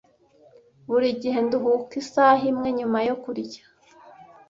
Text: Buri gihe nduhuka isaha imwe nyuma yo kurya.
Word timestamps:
Buri 0.89 1.07
gihe 1.21 1.39
nduhuka 1.45 1.93
isaha 2.01 2.43
imwe 2.51 2.69
nyuma 2.77 2.99
yo 3.07 3.15
kurya. 3.23 3.61